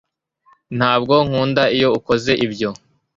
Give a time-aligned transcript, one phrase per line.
[0.77, 2.69] Ntabwo nkunda iyo ukoze ibyo